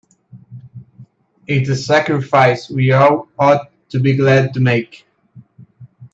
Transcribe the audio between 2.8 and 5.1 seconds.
all ought to be glad to make.